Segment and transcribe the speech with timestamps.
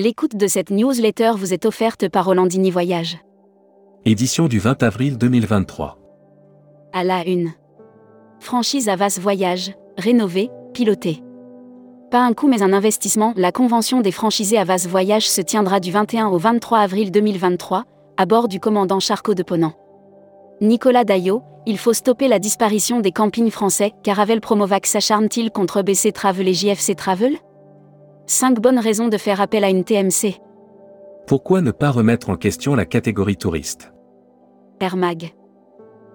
[0.00, 3.18] L'écoute de cette newsletter vous est offerte par Rolandini Voyage.
[4.04, 5.98] Édition du 20 avril 2023.
[6.92, 7.50] À la une.
[8.38, 11.24] Franchise Avas Voyage, rénovée, pilotée.
[12.12, 15.90] Pas un coût mais un investissement, la convention des franchisés Avas Voyage se tiendra du
[15.90, 17.82] 21 au 23 avril 2023,
[18.18, 19.72] à bord du commandant Charcot de Ponant.
[20.60, 26.12] Nicolas Daillot, il faut stopper la disparition des campings français, Caravel Promovac s'acharne-t-il contre BC
[26.12, 27.36] Travel et JFC Travel?
[28.30, 30.38] 5 bonnes raisons de faire appel à une TMC.
[31.26, 33.90] Pourquoi ne pas remettre en question la catégorie touriste?
[34.80, 35.32] Air Mag.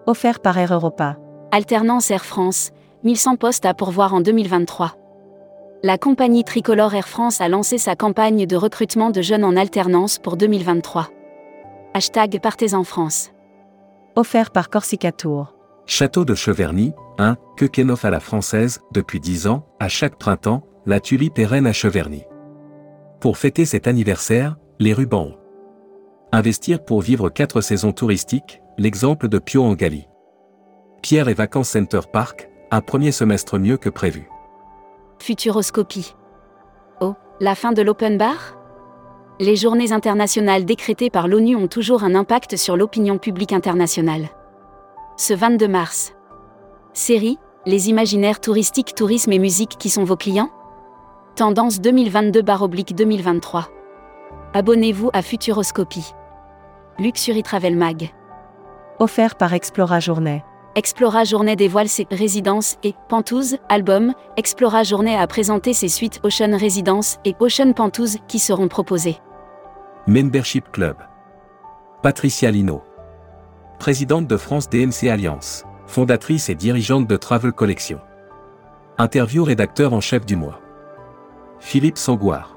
[0.06, 1.18] Offert par Air Europa.
[1.52, 2.70] Alternance Air France,
[3.04, 4.96] 1100 postes à pourvoir en 2023.
[5.82, 10.20] La compagnie tricolore Air France a lancé sa campagne de recrutement de jeunes en alternance
[10.20, 11.10] pour 2023.
[11.96, 13.32] Hashtag Partez en France.
[14.16, 15.56] Offert par Corsica Tour.
[15.88, 21.00] Château de Cheverny, 1, Quequenoff à la française, depuis 10 ans, à chaque printemps, la
[21.00, 22.24] tulipe est reine à Cheverny.
[23.22, 25.38] Pour fêter cet anniversaire, les rubans.
[26.32, 30.08] Investir pour vivre quatre saisons touristiques, l'exemple de Pio en Galie.
[31.02, 34.28] Pierre et Vacances Center Park, un premier semestre mieux que prévu.
[35.20, 36.16] Futuroscopie.
[37.00, 38.58] Oh, la fin de l'open bar?
[39.40, 44.30] Les journées internationales décrétées par l'ONU ont toujours un impact sur l'opinion publique internationale.
[45.18, 46.14] Ce 22 mars.
[46.94, 50.50] Série, les imaginaires touristiques, tourisme et musique qui sont vos clients?
[51.36, 53.64] Tendance 2022-2023.
[54.54, 56.14] Abonnez-vous à Futuroscopie.
[57.00, 58.12] Luxury Travel Mag.
[59.00, 60.44] Offert par Explora Journée.
[60.76, 64.14] Explora Journée dévoile ses résidences et Pentouze, album.
[64.38, 69.18] Explora Journée a présenté ses suites Ocean Résidence et Ocean Pentouze qui seront proposées.
[70.06, 70.98] Membership Club.
[72.04, 72.84] Patricia Lino.
[73.80, 75.64] Présidente de France DMC Alliance.
[75.88, 78.00] Fondatrice et dirigeante de Travel Collection.
[79.00, 80.63] Interview rédacteur en chef du mois.
[81.66, 82.56] Philippe Sangouard.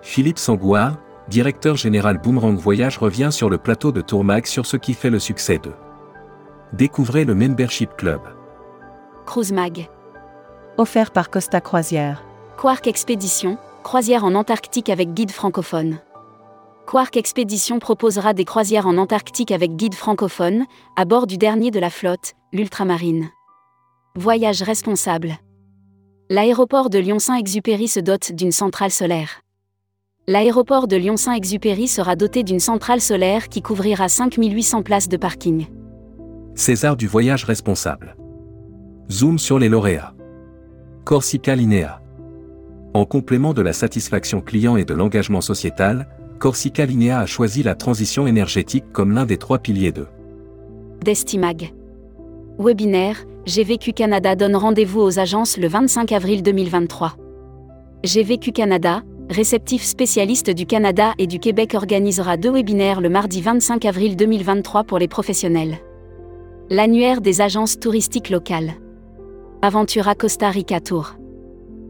[0.00, 0.96] Philippe Sangouard,
[1.28, 5.18] directeur général Boomerang Voyage revient sur le plateau de Tourmag sur ce qui fait le
[5.18, 5.72] succès de.
[6.72, 8.20] Découvrez le Membership Club.
[9.26, 9.90] Cruise Mag.
[10.78, 12.24] Offert par Costa Croisière.
[12.56, 15.98] Quark Expédition, croisière en Antarctique avec guide francophone.
[16.86, 20.64] Quark Expédition proposera des croisières en Antarctique avec guide francophone,
[20.96, 23.28] à bord du dernier de la flotte, l'Ultramarine.
[24.14, 25.36] Voyage responsable.
[26.36, 29.42] L'aéroport de Lyon-Saint-Exupéry se dote d'une centrale solaire.
[30.26, 35.68] L'aéroport de Lyon-Saint-Exupéry sera doté d'une centrale solaire qui couvrira 5800 places de parking.
[36.56, 38.16] César du voyage responsable.
[39.12, 40.12] Zoom sur les lauréats.
[41.04, 42.02] Corsica Linea.
[42.94, 46.08] En complément de la satisfaction client et de l'engagement sociétal,
[46.40, 50.08] Corsica Linea a choisi la transition énergétique comme l'un des trois piliers de
[51.00, 51.72] Destimag.
[52.58, 57.12] Webinaire, GVQ Canada donne rendez-vous aux agences le 25 avril 2023.
[58.02, 63.84] GVQ Canada, réceptif spécialiste du Canada et du Québec organisera deux webinaires le mardi 25
[63.84, 65.76] avril 2023 pour les professionnels.
[66.70, 68.72] L'annuaire des agences touristiques locales.
[69.60, 71.16] Aventura Costa Rica Tour.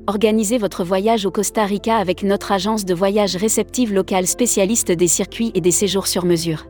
[0.09, 5.09] Organisez votre voyage au Costa Rica avec notre agence de voyage réceptive locale spécialiste des
[5.09, 6.67] circuits et des séjours sur mesure.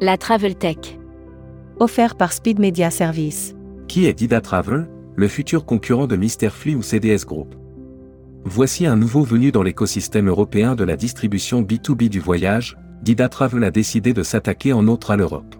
[0.00, 0.98] La Travel Tech.
[1.78, 3.54] Offert par Speed Media Service.
[3.92, 7.54] Qui est Dida Travel, le futur concurrent de Misterfly ou CDS Group?
[8.42, 13.62] Voici un nouveau venu dans l'écosystème européen de la distribution B2B du voyage, Dida Travel
[13.64, 15.56] a décidé de s'attaquer en outre à l'Europe.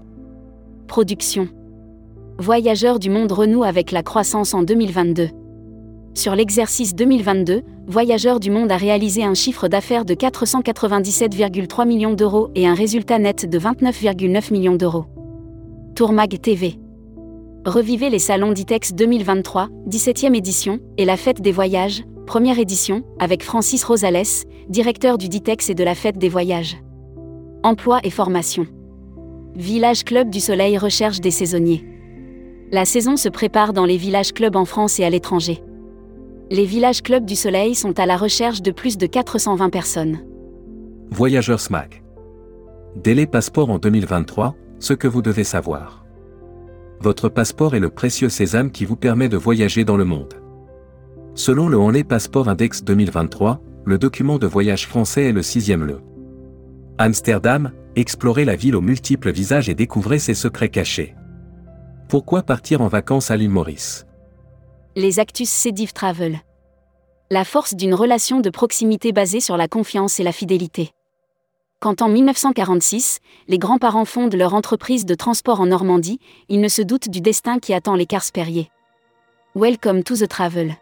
[0.86, 1.46] Production.
[2.38, 5.28] Voyageurs du monde renoue avec la croissance en 2022.
[6.14, 12.50] Sur l'exercice 2022, Voyageurs du Monde a réalisé un chiffre d'affaires de 497,3 millions d'euros
[12.54, 15.04] et un résultat net de 29,9 millions d'euros.
[15.94, 16.78] Tourmag TV.
[17.64, 23.44] Revivez les salons d'ITEX 2023, 17e édition, et la fête des voyages, première édition, avec
[23.44, 26.76] Francis Rosales, directeur du DITEX et de la fête des voyages.
[27.62, 28.66] Emploi et formation.
[29.54, 31.86] Village Club du Soleil recherche des saisonniers.
[32.72, 35.62] La saison se prépare dans les villages clubs en France et à l'étranger.
[36.50, 40.18] Les villages clubs du Soleil sont à la recherche de plus de 420 personnes.
[41.12, 42.02] Voyageurs SMAC.
[42.96, 46.01] Délai passeport en 2023, ce que vous devez savoir.
[47.02, 50.34] Votre passeport est le précieux sésame qui vous permet de voyager dans le monde.
[51.34, 56.00] Selon le Only Passport Index 2023, le document de voyage français est le sixième le.
[56.98, 61.16] Amsterdam, explorez la ville aux multiples visages et découvrez ses secrets cachés.
[62.08, 64.06] Pourquoi partir en vacances à l'île Maurice?
[64.94, 66.38] Les Actus Cédiv Travel.
[67.32, 70.92] La force d'une relation de proximité basée sur la confiance et la fidélité.
[71.82, 73.18] Quand en 1946,
[73.48, 77.58] les grands-parents fondent leur entreprise de transport en Normandie, ils ne se doutent du destin
[77.58, 78.70] qui attend les Perrier.
[79.56, 80.76] Welcome to the travel.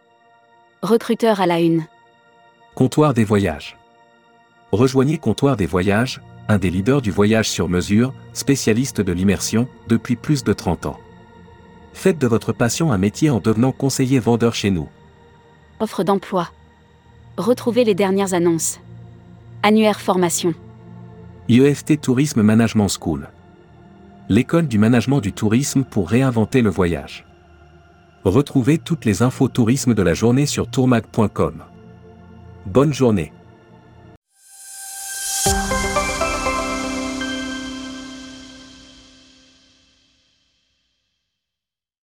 [0.82, 1.86] Recruteur à la une.
[2.74, 3.78] Comptoir des voyages.
[4.72, 10.16] Rejoignez Comptoir des Voyages, un des leaders du voyage sur mesure, spécialiste de l'immersion, depuis
[10.16, 11.00] plus de 30 ans.
[11.94, 14.90] Faites de votre passion un métier en devenant conseiller vendeur chez nous.
[15.80, 16.50] Offre d'emploi.
[17.38, 18.80] Retrouvez les dernières annonces.
[19.62, 20.52] Annuaire formation.
[21.50, 23.28] IEFT Tourisme Management School.
[24.28, 27.26] L'école du management du tourisme pour réinventer le voyage.
[28.22, 31.64] Retrouvez toutes les infos tourisme de la journée sur tourmag.com.
[32.66, 33.32] Bonne journée.